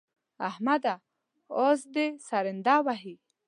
احمده! 0.49 0.95
اس 1.67 1.79
دې 1.93 2.05
سرنده 2.27 2.75
وهي. 2.85 3.15